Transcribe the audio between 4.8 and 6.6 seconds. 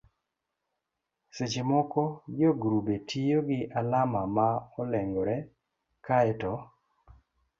olengore kae to